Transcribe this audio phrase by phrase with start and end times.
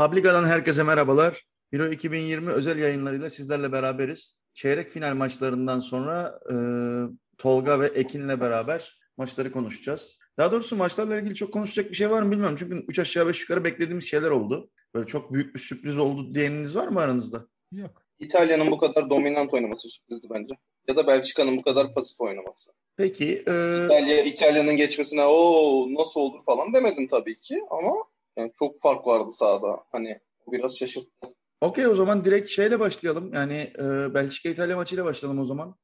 [0.00, 1.44] Publica'dan herkese merhabalar.
[1.72, 4.38] Euro 2020 özel yayınlarıyla sizlerle beraberiz.
[4.54, 6.54] Çeyrek final maçlarından sonra e,
[7.38, 10.18] Tolga ve Ekin'le beraber maçları konuşacağız.
[10.38, 12.56] Daha doğrusu maçlarla ilgili çok konuşacak bir şey var mı bilmiyorum.
[12.58, 14.70] Çünkü 3 aşağı 5 yukarı beklediğimiz şeyler oldu.
[14.94, 17.46] Böyle çok büyük bir sürpriz oldu diyeniniz var mı aranızda?
[17.72, 18.02] Yok.
[18.18, 20.54] İtalya'nın bu kadar dominant oynaması sürprizdi bence.
[20.88, 22.72] Ya da Belçika'nın bu kadar pasif oynaması.
[22.96, 23.44] Peki.
[23.46, 23.84] E...
[23.84, 27.92] İtalya, İtalya'nın geçmesine o nasıl olur falan demedim tabii ki ama
[28.36, 29.84] yani çok fark vardı sahada.
[29.92, 30.20] Hani
[30.52, 31.28] biraz şaşırttı.
[31.60, 33.34] Okey o zaman direkt şeyle başlayalım.
[33.34, 35.74] Yani e, Belçika-İtalya maçıyla başlayalım o zaman.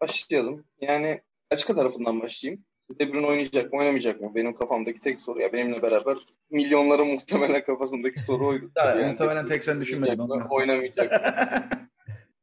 [0.00, 0.64] Başlayalım.
[0.80, 1.20] Yani
[1.52, 2.64] Belçika tarafından başlayayım.
[3.00, 4.32] De Bruyne oynayacak mı oynamayacak mı?
[4.34, 5.52] Benim kafamdaki tek soru ya.
[5.52, 6.16] Benimle beraber
[6.50, 8.70] milyonların muhtemelen kafasındaki soru oydu.
[8.76, 10.18] yani, muhtemelen tek sen düşünmedin.
[10.50, 11.12] Oynamayacak.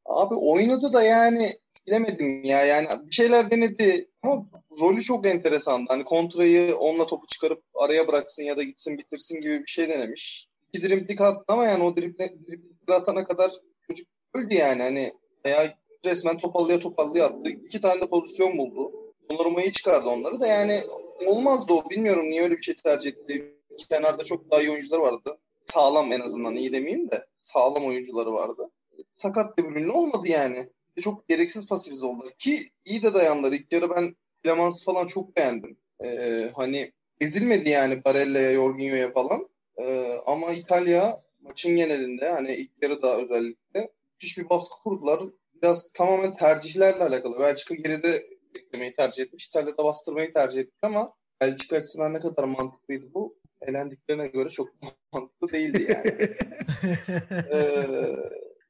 [0.05, 1.51] Abi oynadı da yani
[1.87, 2.65] bilemedim ya.
[2.65, 4.45] Yani bir şeyler denedi ama
[4.81, 5.85] rolü çok enteresandı.
[5.89, 10.47] Hani kontrayı onunla topu çıkarıp araya bıraksın ya da gitsin bitirsin gibi bir şey denemiş.
[10.73, 12.31] İki driplik attı ama yani o driplik
[12.87, 13.51] atana kadar
[13.87, 14.81] çocuk öldü yani.
[14.81, 15.13] Hani
[15.45, 17.49] veya resmen topallıya topallıya attı.
[17.49, 18.91] İki tane de pozisyon buldu.
[19.29, 20.81] Donnaruma'yı çıkardı onları da yani
[21.25, 21.89] olmazdı o.
[21.89, 23.55] Bilmiyorum niye öyle bir şey tercih etti.
[23.89, 25.37] Kenarda çok daha iyi oyuncular vardı.
[25.65, 28.69] Sağlam en azından iyi demeyeyim de sağlam oyuncuları vardı.
[29.17, 30.69] Sakat bir ürünlü olmadı yani.
[31.01, 32.25] Çok gereksiz pasifize oldu.
[32.37, 33.51] Ki iyi de dayandılar.
[33.51, 35.77] İlk yarı ben Flamans falan çok beğendim.
[36.03, 39.49] Ee, hani ezilmedi yani Barella'ya, Jorginho'ya falan.
[39.77, 45.21] Ee, ama İtalya maçın genelinde hani ilk yarıda özellikle müthiş bir baskı kurdular.
[45.61, 47.39] Biraz tamamen tercihlerle alakalı.
[47.39, 49.47] Belçika geride beklemeyi tercih etmiş.
[49.47, 53.35] İtalya'da bastırmayı tercih etti ama Belçika açısından ne kadar mantıklıydı bu?
[53.61, 54.69] Elendiklerine göre çok
[55.13, 56.35] mantıklı değildi yani.
[57.53, 58.15] ee,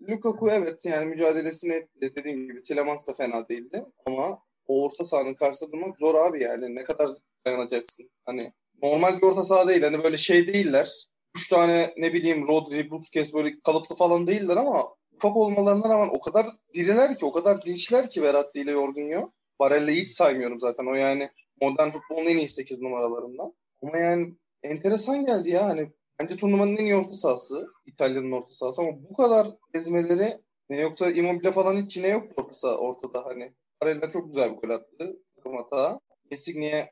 [0.09, 2.16] Lukaku evet yani mücadelesini etti.
[2.16, 6.75] Dediğim gibi Tilemans da fena değildi ama o orta sahanın karşısında durmak zor abi yani.
[6.75, 7.09] Ne kadar
[7.45, 8.09] dayanacaksın?
[8.26, 9.83] Hani normal bir orta saha değil.
[9.83, 11.08] Hani böyle şey değiller.
[11.36, 16.20] Üç tane ne bileyim Rodri, Busquets böyle kalıplı falan değiller ama çok olmalarına rağmen o
[16.20, 19.31] kadar diriler ki, o kadar dinçler ki Verratti ile Jorginho.
[19.59, 20.86] Barella'yı hiç saymıyorum zaten.
[20.86, 21.30] O yani
[21.61, 23.54] modern futbolun en iyi 8 numaralarından.
[23.82, 24.33] Ama yani
[24.64, 25.66] enteresan geldi ya.
[25.66, 27.67] Hani bence turnuvanın en iyi orta sahası.
[27.86, 30.37] İtalya'nın orta sahası ama bu kadar ezmeleri
[30.70, 33.53] ne yoksa Immobile falan hiç yine yoktu orta ortada hani.
[33.81, 35.20] Barella çok güzel bir gol attı.
[35.36, 35.99] Takım hata.
[36.31, 36.92] Insigne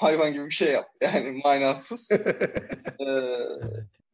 [0.00, 0.98] hayvan gibi bir şey yaptı.
[1.00, 2.10] Yani manasız.
[3.00, 3.38] ee,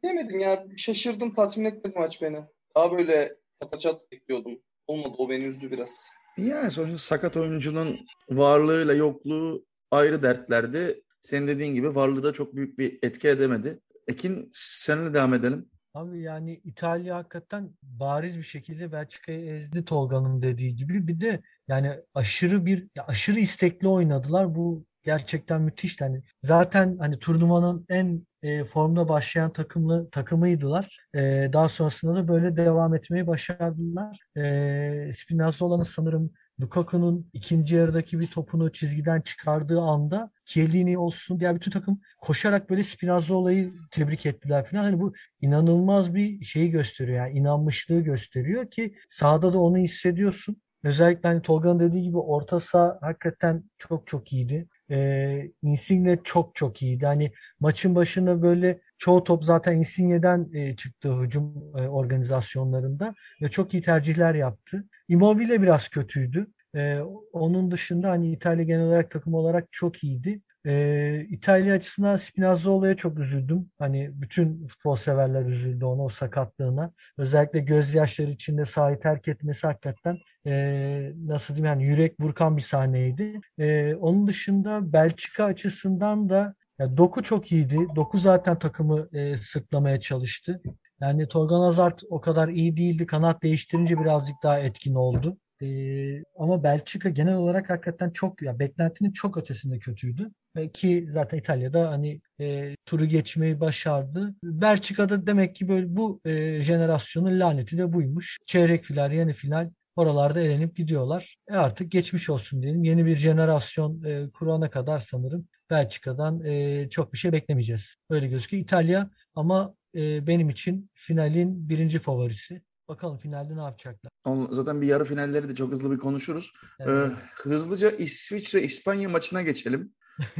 [0.05, 0.65] demedim ya.
[0.77, 1.35] Şaşırdım.
[1.35, 2.39] Tatmin etmedi maç beni.
[2.77, 3.37] Daha böyle
[3.79, 4.59] çat bekliyordum.
[4.87, 5.15] Olmadı.
[5.19, 6.11] O beni üzdü biraz.
[6.37, 7.99] Yani sonuçta sakat oyuncunun
[8.31, 11.03] varlığıyla yokluğu ayrı dertlerdi.
[11.21, 13.81] Senin dediğin gibi varlığı da çok büyük bir etki edemedi.
[14.09, 15.71] Ekin seninle devam edelim.
[15.95, 21.09] Abi yani İtalya hakikaten bariz bir şekilde Belçika'yı ezdi Tolga'nın dediği gibi.
[21.09, 24.55] Bir de yani aşırı bir aşırı istekli oynadılar.
[24.55, 26.01] Bu gerçekten müthiş.
[26.01, 30.99] Yani zaten hani turnuvanın en e, formda başlayan takımlı takımıydılar.
[31.15, 34.19] E, daha sonrasında da böyle devam etmeyi başardılar.
[34.37, 36.31] E, Spinazzola'nın sanırım
[36.61, 42.85] Lukaku'nun ikinci yarıdaki bir topunu çizgiden çıkardığı anda Chiellini olsun diğer bütün takım koşarak böyle
[42.85, 44.83] Spinazzola'yı tebrik ettiler falan.
[44.83, 47.19] Hani bu inanılmaz bir şeyi gösteriyor.
[47.19, 50.57] Yani inanmışlığı gösteriyor ki sahada da onu hissediyorsun.
[50.85, 54.69] Özellikle hani Tolga'nın dediği gibi orta saha hakikaten çok çok iyiydi.
[54.91, 57.07] Ee, Insigne çok çok iyiydi.
[57.07, 63.75] Hani maçın başında böyle çoğu top zaten Insigne'den e, çıktı hücum e, organizasyonlarında ve çok
[63.75, 64.85] iyi tercihler yaptı.
[65.09, 66.47] Immobile biraz kötüydü.
[66.75, 66.99] Ee,
[67.33, 70.41] onun dışında hani İtalya genel olarak takım olarak çok iyiydi.
[70.69, 73.71] Ee, İtalya açısından Spinazzola'ya çok üzüldüm.
[73.79, 76.93] Hani bütün futbol severler üzüldü ona o sakatlığına.
[77.19, 83.41] Özellikle gözyaşları içinde sahayı terk etmesi hakikaten e, nasıl diyeyim yani yürek burkan bir sahneydi.
[83.59, 87.79] E, onun dışında Belçika açısından da ya Doku çok iyiydi.
[87.97, 90.63] Doku zaten takımı e, sırtlamaya çalıştı.
[91.01, 93.07] Yani Torgan Hazard o kadar iyi değildi.
[93.07, 95.37] Kanat değiştirince birazcık daha etkin oldu.
[95.63, 100.31] Ee, ama Belçika genel olarak hakikaten çok ya beklentinin çok ötesinde kötüydü.
[100.73, 104.35] Ki zaten İtalya'da hani e, turu geçmeyi başardı.
[104.45, 108.39] Belçika'da demek ki böyle bu e, jenerasyonun laneti de buymuş.
[108.47, 111.37] Çeyrek final, yeni final oralarda elenip gidiyorlar.
[111.51, 112.85] E artık geçmiş olsun diyelim.
[112.85, 117.97] Yeni bir jenerasyon e, kurana kadar sanırım Belçika'dan e, çok bir şey beklemeyeceğiz.
[118.11, 118.63] Öyle gözüküyor.
[118.63, 122.63] İtalya ama e, benim için finalin birinci favorisi.
[122.89, 124.11] Bakalım finalde ne yapacaklar.
[124.51, 126.53] Zaten bir yarı finalleri de çok hızlı bir konuşuruz.
[126.81, 127.11] Evet.
[127.11, 129.95] Ee, hızlıca İsviçre-İspanya maçına geçelim.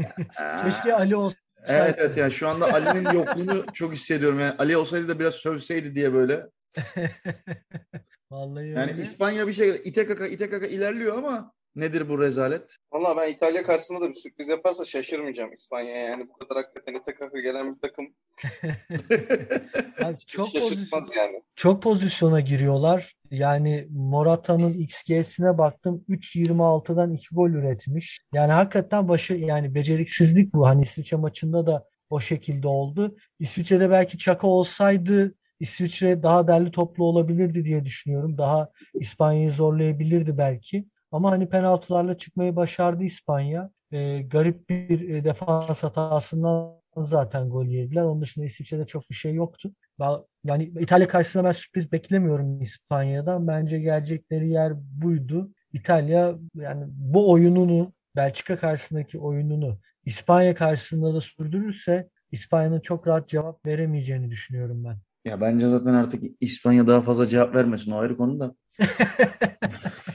[0.65, 1.43] Keşke Ali olsaydı.
[1.67, 4.41] Evet evet yani şu anda Ali'nin yokluğunu çok hissediyorum.
[4.41, 6.47] Yani Ali olsaydı da biraz sövseydi diye böyle.
[8.31, 9.03] Vallahi yani öyle.
[9.03, 12.77] İspanya bir şekilde ite kaka ite kaka ilerliyor ama Nedir bu rezalet?
[12.93, 15.97] Valla ben İtalya karşısında da bir sürpriz yaparsa şaşırmayacağım İspanya.
[15.97, 18.07] Yani bu kadar hakikaten ite kaka gelen bir takım
[20.03, 21.43] Yani çok pozisyon, yani.
[21.57, 23.17] çok pozisyona giriyorlar.
[23.31, 28.21] Yani Morata'nın XG'sine baktım 3.26'dan 2 gol üretmiş.
[28.33, 30.67] Yani hakikaten başı yani beceriksizlik bu.
[30.67, 33.17] Hani İsviçre maçında da o şekilde oldu.
[33.41, 38.39] İsviçre'de belki Çaka olsaydı İsviçre daha derli toplu olabilirdi diye düşünüyorum.
[38.39, 40.85] Daha İspanya'yı zorlayabilirdi belki.
[41.13, 43.71] Ama hani penaltılarla çıkmayı başardı İspanya.
[43.93, 48.03] Ee, garip bir e, defans hatasından zaten gol yediler.
[48.03, 49.73] Onun dışında İsviçre'de çok bir şey yoktu.
[50.01, 53.47] Ben- Yani İtalya karşısında ben sürpriz beklemiyorum İspanya'dan.
[53.49, 55.51] Bence gelecekleri yer buydu.
[55.73, 63.67] İtalya yani bu oyununu Belçika karşısındaki oyununu İspanya karşısında da sürdürürse İspanya'nın çok rahat cevap
[63.67, 64.97] veremeyeceğini düşünüyorum ben.
[65.25, 68.55] Ya bence zaten artık İspanya daha fazla cevap vermesin o ayrı konu da.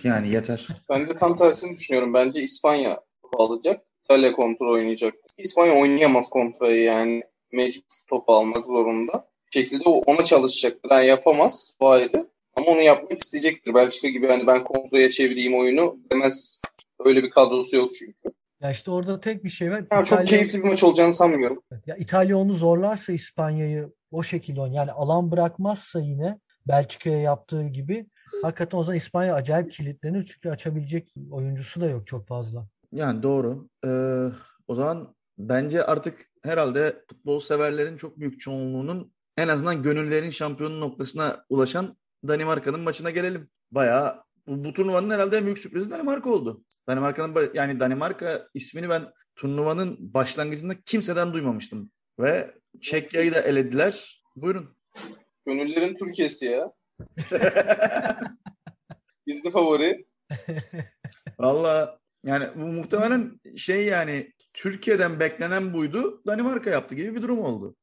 [0.04, 0.68] Yani yeter.
[0.90, 2.14] Ben de tam tersini düşünüyorum.
[2.14, 3.82] Bence İspanya topu alacak.
[4.06, 5.14] İtalya kontrol oynayacak.
[5.38, 7.24] İspanya oynayamaz kontrayı yani.
[7.52, 9.30] Mecbur topu almak zorunda.
[9.54, 10.92] Bir şekilde o- ona çalışacaktır.
[10.92, 11.78] Yani yapamaz.
[11.82, 12.28] Bu ayrı.
[12.56, 13.74] Ama onu yapmak isteyecektir.
[13.74, 16.62] Belçika gibi hani ben kontraya çevireyim oyunu demez.
[17.06, 18.20] Öyle bir kadrosu yok çünkü.
[18.62, 19.84] Ya işte orada tek bir şey var.
[19.92, 21.62] Ya çok İtalya- keyifli bir maç olacağını sanmıyorum.
[21.86, 24.76] Ya İtalya onu zorlarsa İspanya'yı o şekilde oynar.
[24.76, 28.08] Yani alan bırakmazsa yine Belçika'ya yaptığı gibi
[28.42, 30.24] hakikaten o zaman İspanya acayip kilitlenir.
[30.24, 32.68] Çünkü açabilecek oyuncusu da yok çok fazla.
[32.92, 33.70] Yani doğru.
[33.86, 34.28] Ee,
[34.68, 41.46] o zaman bence artık herhalde futbol severlerin çok büyük çoğunluğunun en azından gönüllerin şampiyonu noktasına
[41.50, 43.50] ulaşan Danimarka'nın maçına gelelim.
[43.72, 46.64] Bayağı bu, bu turnuvanın herhalde en büyük sürprizi Danimarka oldu.
[46.90, 49.02] Danimarka'nın yani Danimarka ismini ben
[49.36, 51.92] turnuvanın başlangıcında kimseden duymamıştım.
[52.20, 54.24] Ve Çekya'yı da elediler.
[54.36, 54.78] Buyurun.
[55.46, 56.74] Gönüllerin Türkiye'si ya.
[59.28, 60.06] Gizli favori.
[61.40, 66.24] Valla yani bu muhtemelen şey yani Türkiye'den beklenen buydu.
[66.28, 67.76] Danimarka yaptı gibi bir durum oldu.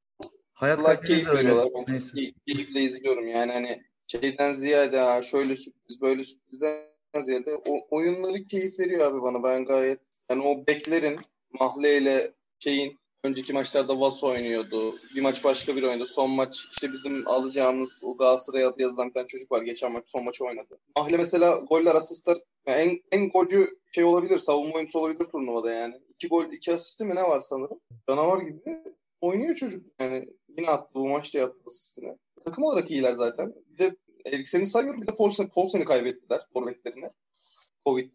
[0.53, 1.69] Hayat Allah keyif veriyorlar.
[1.75, 2.33] Ben Neyse.
[2.47, 3.29] keyifle izliyorum.
[3.29, 6.79] Yani hani şeyden ziyade şöyle sürpriz böyle sürprizden
[7.21, 9.43] ziyade o oyunları keyif veriyor abi bana.
[9.43, 10.00] Ben gayet
[10.31, 11.21] yani o beklerin
[11.61, 14.94] Mahle ile şeyin önceki maçlarda Vas oynuyordu.
[15.17, 16.06] Bir maç başka bir oynadı.
[16.06, 19.62] Son maç işte bizim alacağımız o Galatasaray'a adı yazılan bir tane çocuk var.
[19.62, 20.78] Geçen maç son maçı oynadı.
[20.96, 24.38] Mahle mesela goller asistler yani en, en golcü şey olabilir.
[24.38, 25.94] Savunma oyuncusu olabilir turnuvada yani.
[26.14, 27.81] İki gol iki asisti mi ne var sanırım.
[28.08, 28.61] Canavar gibi
[29.20, 30.28] oynuyor çocuk yani.
[30.58, 32.16] Yine attı bu maçta yaptı asistini.
[32.44, 33.55] Takım olarak iyiler zaten.
[33.73, 35.02] Bir de Eriksen'i saymıyorum.
[35.02, 37.11] Bir de Paulsen, Paulsen'i kaybettiler forvetlerine.
[37.87, 38.11] Covid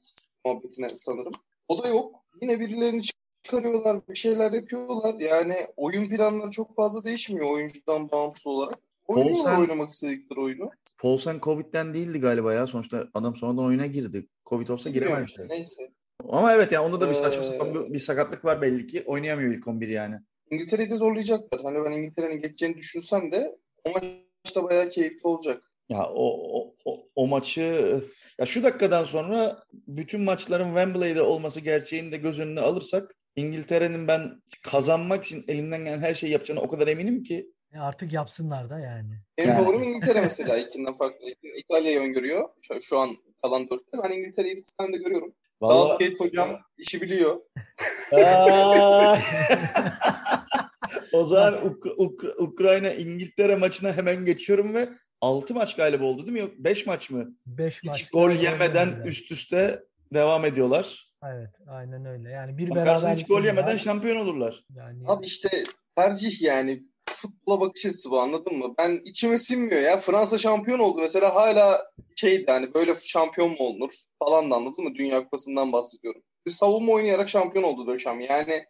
[0.45, 1.33] muhabbetine sanırım.
[1.67, 2.15] O da yok.
[2.41, 3.01] Yine birilerini
[3.45, 4.07] çıkarıyorlar.
[4.09, 5.15] Bir şeyler yapıyorlar.
[5.19, 8.79] Yani oyun planları çok fazla değişmiyor oyuncudan bağımsız olarak.
[9.07, 10.69] Oynuyorlar oynamak istedikleri oyunu.
[10.97, 12.67] Paulsen Covid'den değildi galiba ya.
[12.67, 14.27] Sonuçta adam sonradan oyuna girdi.
[14.45, 15.91] Covid olsa işte, Neyse.
[16.29, 19.03] Ama evet yani onda da bir saçma Ee, sapan bir, bir sakatlık var belli ki.
[19.05, 20.15] Oynayamıyor ilk 11 yani.
[20.51, 21.61] İngiltere'yi de zorlayacaklar.
[21.63, 25.71] Hani ben İngiltere'nin geçeceğini düşünsem de o maçta bayağı keyifli olacak.
[25.89, 28.01] Ya o, o, o, o maçı
[28.39, 34.41] ya şu dakikadan sonra bütün maçların Wembley'de olması gerçeğini de göz önüne alırsak İngiltere'nin ben
[34.63, 37.51] kazanmak için elinden gelen her şeyi yapacağına o kadar eminim ki.
[37.73, 39.13] E artık yapsınlar da yani.
[39.37, 39.59] Benim Yani.
[39.59, 40.57] favorim İngiltere mesela.
[40.57, 41.27] İkinden farklı.
[41.57, 42.49] İtalya'yı öngörüyor.
[42.61, 43.97] Şu, şu an kalan dörtte.
[44.03, 45.33] Ben İngiltere'yi bir tane de görüyorum.
[45.61, 45.87] Vallahi...
[45.89, 47.41] Southgate hocam işi biliyor.
[51.13, 54.89] O zaman Uk- Uk- Ukrayna İngiltere maçına hemen geçiyorum ve
[55.21, 56.39] 6 maç galiba oldu değil mi?
[56.39, 57.35] Yok 5 maç mı?
[57.45, 61.04] 5 Hiç maçta gol yemeden üst üste devam ediyorlar.
[61.23, 62.29] Evet, aynen öyle.
[62.29, 63.77] Yani bir Bakarsın hiç gol yemeden var.
[63.77, 64.65] şampiyon olurlar.
[64.75, 65.49] Yani Abi işte
[65.95, 66.83] tercih yani.
[67.09, 68.73] Futbola bakış açısı bu anladın mı?
[68.77, 69.97] Ben içime sinmiyor ya.
[69.97, 74.95] Fransa şampiyon oldu mesela hala şeydi hani böyle şampiyon mu olunur falan da anladın mı?
[74.95, 76.21] Dünya Kupası'ndan bahsediyorum.
[76.45, 78.19] Bir savunma oynayarak şampiyon oldu Döşem.
[78.19, 78.65] Yani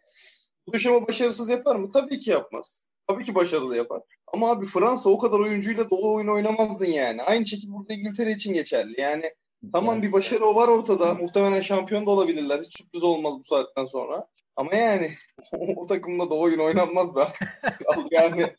[0.66, 1.90] bu Döşem'i başarısız yapar mı?
[1.92, 2.88] Tabii ki yapmaz.
[3.08, 4.02] Tabii ki başarılı yapar.
[4.32, 7.22] Ama abi Fransa o kadar oyuncuyla dolu oyun oynamazdın yani.
[7.22, 9.00] Aynı şekilde burada İngiltere için geçerli.
[9.00, 9.34] Yani
[9.72, 11.14] tamam bir başarı o var ortada.
[11.14, 12.60] Muhtemelen şampiyon da olabilirler.
[12.60, 14.26] Hiç sürpriz olmaz bu saatten sonra.
[14.56, 15.10] Ama yani
[15.76, 17.20] o takımda da oyun oynanmaz be.
[18.10, 18.52] yani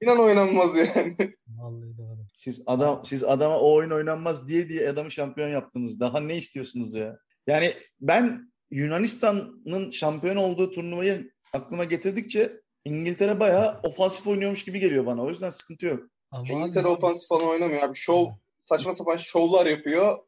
[0.00, 1.16] inan oynanmaz yani.
[1.48, 2.18] vallahi doğru.
[2.36, 6.00] Siz adam siz adama o oyun oynanmaz diye diye adamı şampiyon yaptınız.
[6.00, 7.18] Daha ne istiyorsunuz ya?
[7.46, 15.22] Yani ben Yunanistan'ın şampiyon olduğu turnuvayı aklıma getirdikçe İngiltere bayağı ofansif oynuyormuş gibi geliyor bana.
[15.22, 16.00] O yüzden sıkıntı yok.
[16.30, 17.96] Ama İngiltere abi- ofansif falan oynamıyor abi.
[17.96, 18.26] Şov,
[18.70, 20.18] saçma sapan şovlar yapıyor.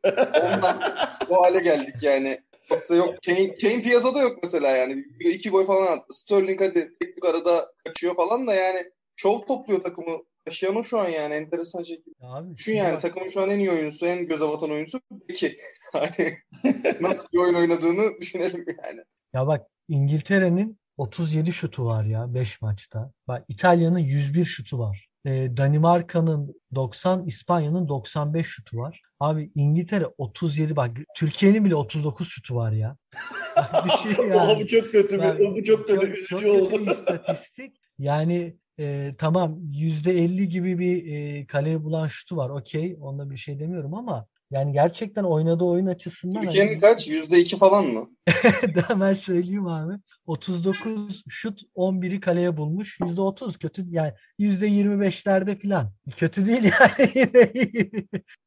[0.42, 0.80] Ondan
[1.28, 2.40] bu hale geldik yani.
[2.70, 5.04] Yoksa yok Kane, Kane piyasada yok mesela yani.
[5.20, 6.14] İki gol falan attı.
[6.14, 8.78] Sterling hadi teknik arada kaçıyor falan da yani
[9.16, 12.14] şov topluyor takımı taşıyan o şu an yani enteresan şekilde.
[12.22, 15.56] Abi, Düşün yani bak, takımın şu an en iyi oyuncusu, en göze batan oyuncusu Peki
[15.92, 16.32] hani
[17.00, 19.00] nasıl bir oyun oynadığını düşünelim yani.
[19.32, 23.12] ya bak İngiltere'nin 37 şutu var ya 5 maçta.
[23.28, 25.08] Bak İtalya'nın 101 şutu var.
[25.26, 29.02] Ee, Danimarka'nın 90, İspanya'nın 95 şutu var.
[29.20, 32.96] Abi İngiltere 37 bak Türkiye'nin bile 39 şutu var ya.
[33.84, 34.60] Düşün yani.
[34.60, 35.16] bu çok kötü.
[35.16, 36.00] Yani bir, bu çok kötü.
[36.00, 36.86] çok, üzücü çok kötü oldu.
[36.86, 37.76] bir istatistik.
[37.98, 42.50] Yani e, tamam %50 gibi bir e, kaleye bulan şutu var.
[42.50, 42.96] Okey.
[43.00, 47.08] Onda bir şey demiyorum ama yani gerçekten oynadığı oyun açısından Türkiye'nin hani- kaç?
[47.08, 48.10] Yüzde iki falan mı?
[48.74, 49.94] Daha ben söyleyeyim abi.
[50.26, 53.00] 39 şut 11'i kaleye bulmuş.
[53.00, 55.92] %30 kötü yani %25'lerde falan.
[56.16, 57.10] Kötü değil yani.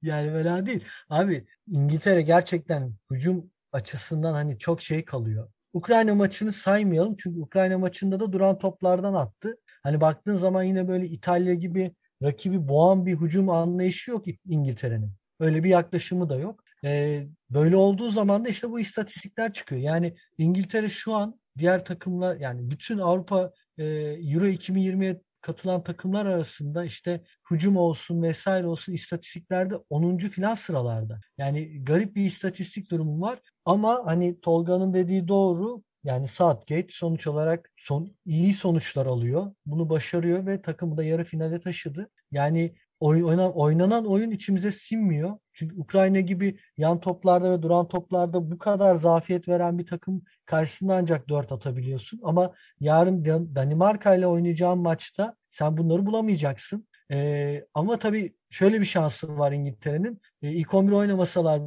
[0.02, 0.84] yani fena değil.
[1.10, 5.50] Abi İngiltere gerçekten hücum açısından hani çok şey kalıyor.
[5.74, 9.58] Ukrayna maçını saymayalım çünkü Ukrayna maçında da duran toplardan attı.
[9.86, 11.92] Hani baktığın zaman yine böyle İtalya gibi
[12.24, 15.12] rakibi boğan bir hücum anlayışı yok İngiltere'nin.
[15.40, 16.64] Öyle bir yaklaşımı da yok.
[16.84, 19.82] Ee, böyle olduğu zaman da işte bu istatistikler çıkıyor.
[19.82, 26.86] Yani İngiltere şu an diğer takımlar yani bütün Avrupa e, Euro 2020'ye katılan takımlar arasında
[26.86, 30.18] işte hücum olsun vesaire olsun istatistiklerde 10.
[30.18, 31.20] filan sıralarda.
[31.38, 35.84] Yani garip bir istatistik durumu var ama hani Tolga'nın dediği doğru.
[36.06, 39.52] Yani Southgate sonuç olarak son, iyi sonuçlar alıyor.
[39.66, 42.10] Bunu başarıyor ve takımı da yarı finale taşıdı.
[42.32, 45.38] Yani oy- oynan- oynanan oyun içimize sinmiyor.
[45.54, 50.96] Çünkü Ukrayna gibi yan toplarda ve duran toplarda bu kadar zafiyet veren bir takım karşısında
[50.96, 52.20] ancak 4 atabiliyorsun.
[52.24, 56.88] Ama yarın Dan- Danimarka ile oynayacağın maçta sen bunları bulamayacaksın.
[57.12, 60.22] Ee, ama tabii şöyle bir şansı var İngiltere'nin.
[60.42, 61.62] Ee, ilk 11 oynamasalar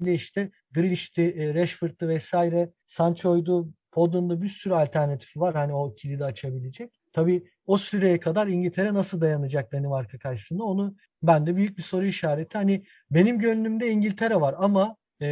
[0.00, 5.54] bile işte Grealish'ti, e, Rashford'tu vesaire, Sancho'ydu, Foden'da bir sürü alternatifi var.
[5.54, 6.92] Hani o kilidi açabilecek.
[7.12, 12.04] Tabii o süreye kadar İngiltere nasıl dayanacak Danimarka karşısında onu ben de büyük bir soru
[12.06, 12.58] işareti.
[12.58, 15.28] Hani benim gönlümde İngiltere var ama e,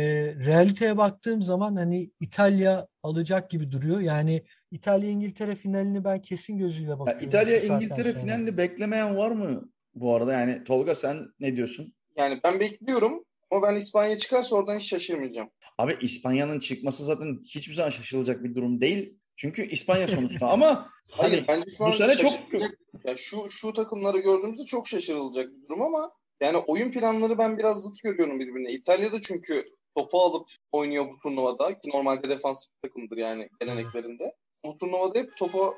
[0.47, 4.00] realiteye baktığım zaman hani İtalya alacak gibi duruyor.
[4.00, 7.26] Yani İtalya İngiltere finalini ben kesin gözüyle Ya bakıyorum.
[7.29, 8.23] İtalya bu saatten İngiltere sonra.
[8.25, 10.33] finalini beklemeyen var mı bu arada?
[10.33, 11.95] Yani Tolga sen ne diyorsun?
[12.17, 15.49] Yani ben bekliyorum ama ben İspanya çıkarsa oradan hiç şaşırmayacağım.
[15.79, 19.19] Abi İspanya'nın çıkması zaten hiçbir zaman şaşılacak bir durum değil.
[19.37, 23.73] Çünkü İspanya sonuçta ama Hayır hani bence şu bu sene çok şaşırılacak- ya şu şu
[23.73, 28.73] takımları gördüğümüzde çok şaşırılacak bir durum ama yani oyun planları ben biraz zıt görüyorum birbirine.
[28.73, 29.64] İtalya'da çünkü
[29.97, 34.35] topu alıp oynuyor bu turnuvada ki normalde defansif takımdır yani geleneklerinde.
[34.64, 35.76] Bu turnuvada hep topu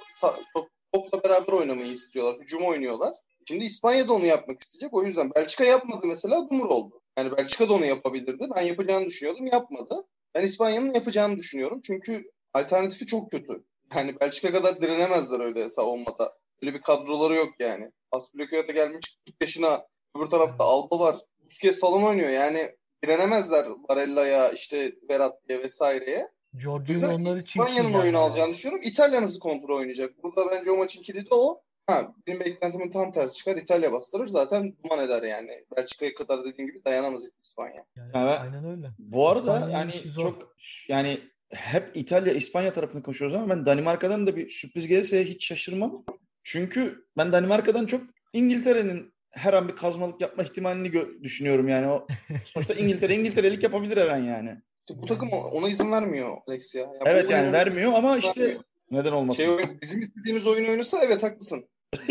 [0.55, 2.41] top- topla beraber oynamayı istiyorlar.
[2.41, 3.15] Hücum oynuyorlar.
[3.49, 4.95] Şimdi İspanya da onu yapmak isteyecek.
[4.95, 7.01] O yüzden Belçika yapmadı mesela dumur oldu.
[7.19, 8.47] Yani Belçika da onu yapabilirdi.
[8.57, 9.47] Ben yapacağını düşünüyordum.
[9.47, 10.07] Yapmadı.
[10.35, 11.81] Ben İspanya'nın yapacağını düşünüyorum.
[11.85, 13.65] Çünkü alternatifi çok kötü.
[13.95, 16.39] Yani Belçika kadar direnemezler öyle savunmada.
[16.63, 17.91] Öyle bir kadroları yok yani.
[18.13, 19.87] Aspilicueta gelmiş 40 yaşına.
[20.17, 21.17] Öbür tarafta Alba var.
[21.45, 22.31] Busquets salon oynuyor.
[22.31, 22.71] Yani
[23.05, 26.29] direnemezler Barella'ya işte Verratti'ye vesaireye.
[26.59, 28.19] Jorginho onları İspanya'nın oyunu yani.
[28.19, 28.89] alacağını düşünüyorum.
[28.89, 30.23] İtalya nasıl kontrol oynayacak?
[30.23, 31.63] Burada bence o maçın kilidi o.
[31.87, 33.57] Ha, benim beklentimin tam tersi çıkar.
[33.57, 34.27] İtalya bastırır.
[34.27, 35.65] Zaten duman eder yani.
[35.77, 37.85] Belçika'ya kadar dediğim gibi dayanamaz İspanya.
[37.97, 38.39] Yani Evet.
[38.41, 38.91] aynen öyle.
[38.99, 39.93] bu arada yani
[40.23, 40.57] çok
[40.89, 41.21] yani
[41.51, 46.05] hep İtalya İspanya tarafını konuşuyoruz ama ben Danimarka'dan da bir sürpriz gelirse hiç şaşırmam.
[46.43, 48.01] Çünkü ben Danimarka'dan çok
[48.33, 52.07] İngiltere'nin her an bir kazmalık yapma ihtimalini düşünüyorum yani o
[52.45, 54.57] sonuçta İngiltere İngilterelik yapabilir her an yani.
[54.95, 56.83] Bu takım ona izin vermiyor Alex ya.
[56.83, 58.59] Ya bu Evet yani vermiyor ama işte
[58.91, 59.45] neden olmasın?
[59.45, 61.69] Şey bizim istediğimiz oyunu oynasa evet haklısın.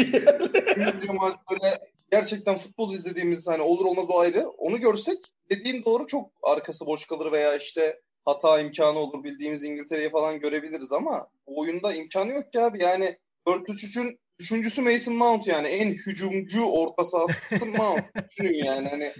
[1.10, 1.80] Ama böyle
[2.12, 4.48] gerçekten futbol izlediğimiz hani olur olmaz o ayrı.
[4.48, 5.18] Onu görsek
[5.52, 10.92] dediğin doğru çok arkası boş kalır veya işte hata imkanı olur bildiğimiz İngiltere'yi falan görebiliriz
[10.92, 12.84] ama bu oyunda imkanı yok ki abi.
[12.84, 13.18] Yani
[13.48, 17.40] 4-3-3'ün üçüncüsü Mason Mount yani en hücumcu orta sahası
[17.78, 18.30] Mount.
[18.30, 19.14] Düşünün yani hani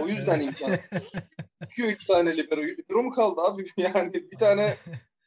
[0.00, 0.90] o yüzden imkansız.
[1.68, 2.62] Çıkıyor iki tane libero.
[2.62, 3.64] Libero mu kaldı abi?
[3.76, 4.76] Yani bir tane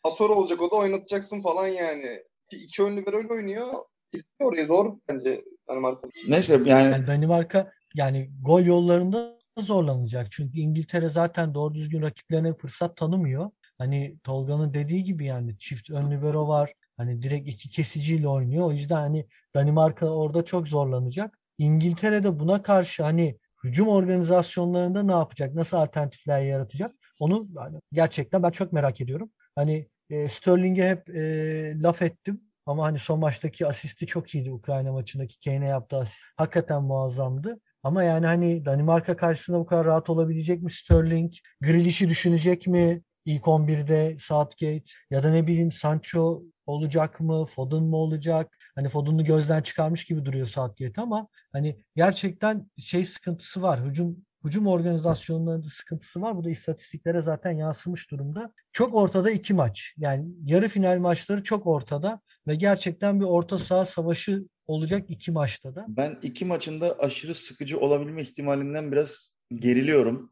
[0.03, 2.23] pasör olacak o da oynatacaksın falan yani.
[2.51, 3.67] İki, iki ön libero ile oynuyor.
[4.13, 6.07] Gitti oraya zor bence Danimarka.
[6.27, 10.31] Neyse yani Yani Danimarka yani gol yollarında zorlanacak.
[10.31, 13.49] Çünkü İngiltere zaten doğru düzgün rakiplerine fırsat tanımıyor.
[13.77, 16.73] Hani Tolga'nın dediği gibi yani çift ön libero var.
[16.97, 18.65] Hani direkt iki kesiciyle oynuyor.
[18.65, 21.39] O yüzden hani Danimarka orada çok zorlanacak.
[21.57, 25.55] İngiltere de buna karşı hani hücum organizasyonlarında ne yapacak?
[25.55, 26.95] Nasıl alternatifler yaratacak?
[27.19, 29.31] Onu yani gerçekten ben çok merak ediyorum.
[29.55, 32.41] Hani e, Sterling'e hep e, laf ettim.
[32.65, 34.51] Ama hani son maçtaki asisti çok iyiydi.
[34.51, 36.17] Ukrayna maçındaki Kane'e yaptığı asist.
[36.37, 37.59] Hakikaten muazzamdı.
[37.83, 41.33] Ama yani hani Danimarka karşısında bu kadar rahat olabilecek mi Sterling?
[41.61, 43.01] Grealish'i düşünecek mi?
[43.25, 47.45] İlk 11'de Southgate ya da ne bileyim Sancho olacak mı?
[47.45, 48.57] Foden mı olacak?
[48.75, 53.85] Hani Foden'u gözden çıkarmış gibi duruyor Southgate ama hani gerçekten şey sıkıntısı var.
[53.85, 56.37] Hücum hücum organizasyonlarında sıkıntısı var.
[56.37, 58.53] Bu da istatistiklere zaten yansımış durumda.
[58.71, 59.93] Çok ortada iki maç.
[59.97, 65.75] Yani yarı final maçları çok ortada ve gerçekten bir orta saha savaşı olacak iki maçta
[65.75, 65.85] da.
[65.87, 70.31] Ben iki maçında aşırı sıkıcı olabilme ihtimalinden biraz geriliyorum.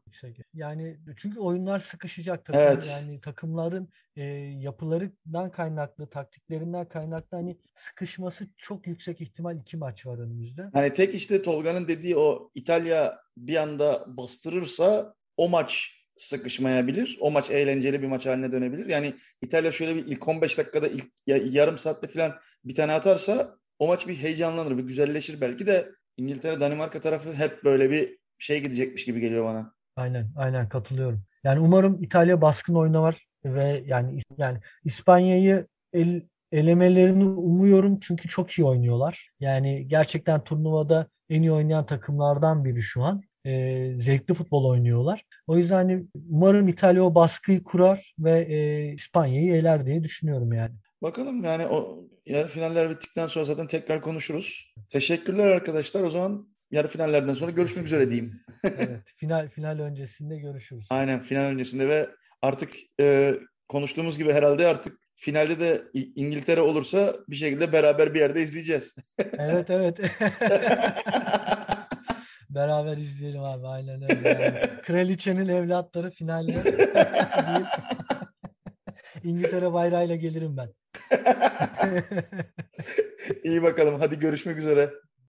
[0.54, 2.60] Yani çünkü oyunlar sıkışacak takım.
[2.60, 2.88] Evet.
[2.90, 4.24] Yani takımların e,
[4.60, 10.70] yapılarından kaynaklı, taktiklerinden kaynaklı hani sıkışması çok yüksek ihtimal iki maç var önümüzde.
[10.72, 17.18] Hani tek işte Tolga'nın dediği o İtalya bir anda bastırırsa o maç sıkışmayabilir.
[17.20, 18.86] O maç eğlenceli bir maç haline dönebilir.
[18.86, 23.86] Yani İtalya şöyle bir ilk 15 dakikada ilk yarım saatte falan bir tane atarsa o
[23.86, 29.04] maç bir heyecanlanır, bir güzelleşir belki de İngiltere Danimarka tarafı hep böyle bir şey gidecekmiş
[29.04, 29.72] gibi geliyor bana.
[29.96, 31.22] Aynen, aynen katılıyorum.
[31.44, 38.64] Yani umarım İtalya baskın oynar ve yani yani İspanya'yı el, elemelerini umuyorum çünkü çok iyi
[38.64, 39.30] oynuyorlar.
[39.40, 43.22] Yani gerçekten turnuvada en iyi oynayan takımlardan biri şu an.
[43.46, 45.24] E, zevkli futbol oynuyorlar.
[45.46, 50.74] O yüzden hani umarım İtalya o baskıyı kurar ve e, İspanya'yı eler diye düşünüyorum yani.
[51.02, 54.74] Bakalım yani o yarı finaller bittikten sonra zaten tekrar konuşuruz.
[54.90, 56.02] Teşekkürler arkadaşlar.
[56.02, 58.40] O zaman yarı finallerden sonra görüşmek üzere diyeyim.
[58.64, 60.86] evet, final final öncesinde görüşürüz.
[60.90, 62.08] Aynen final öncesinde ve
[62.42, 63.34] artık e,
[63.68, 68.94] konuştuğumuz gibi herhalde artık finalde de İngiltere olursa bir şekilde beraber bir yerde izleyeceğiz.
[69.38, 69.98] evet evet.
[72.50, 74.28] Beraber izleyelim abi aynen öyle.
[74.28, 74.82] Yani.
[74.82, 76.52] Kraliçenin evlatları finalde
[79.24, 80.68] İngiltere bayrağıyla gelirim ben.
[83.44, 84.00] İyi bakalım.
[84.00, 84.90] Hadi görüşmek üzere.